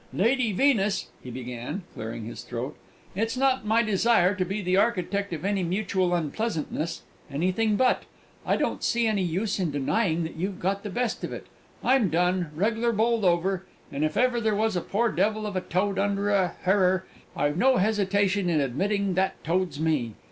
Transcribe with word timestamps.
"Lady 0.13 0.51
Venus," 0.51 1.09
he 1.23 1.29
began, 1.29 1.83
clearing 1.93 2.25
his 2.25 2.41
throat, 2.41 2.75
"it's 3.15 3.37
not 3.37 3.67
my 3.67 3.83
desire 3.83 4.33
to 4.33 4.43
be 4.43 4.59
the 4.59 4.75
architect 4.75 5.31
of 5.31 5.45
any 5.45 5.61
mutual 5.61 6.15
unpleasantness 6.15 7.03
anything 7.29 7.75
but! 7.75 8.01
I 8.43 8.57
don't 8.57 8.81
see 8.83 9.05
any 9.05 9.21
use 9.21 9.59
in 9.59 9.69
denying 9.69 10.23
that 10.23 10.35
you've 10.37 10.59
got 10.59 10.81
the 10.81 10.89
best 10.89 11.23
of 11.23 11.31
it. 11.31 11.45
I'm 11.83 12.09
done 12.09 12.49
reg'lar 12.55 12.91
bowled 12.91 13.23
over; 13.23 13.67
and 13.91 14.03
if 14.03 14.17
ever 14.17 14.41
there 14.41 14.55
was 14.55 14.75
a 14.75 14.81
poor 14.81 15.11
devil 15.11 15.45
of 15.45 15.55
a 15.55 15.61
toad 15.61 15.99
under 15.99 16.31
a 16.31 16.55
harrer, 16.63 17.03
I've 17.37 17.55
no 17.57 17.77
hesitation 17.77 18.49
in 18.49 18.59
admitting 18.59 19.13
that 19.13 19.43
toad's 19.43 19.79
me! 19.79 20.15